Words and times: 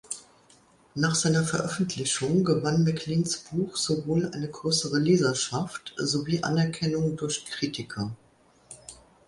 Nach 0.95 1.13
seiner 1.13 1.43
Veröffentlichung 1.43 2.43
gewann 2.43 2.83
Macleans 2.83 3.37
Buch 3.37 3.75
sowohl 3.77 4.31
eine 4.33 4.49
größere 4.49 4.97
Leserschaft 4.97 5.93
sowie 5.95 6.41
Anerkennung 6.41 7.17
durch 7.17 7.45
Kritiker. 7.45 8.11